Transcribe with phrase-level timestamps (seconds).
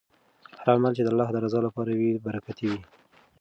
[0.59, 2.81] هر عمل چې د الله د رضا لپاره وي برکتي وي.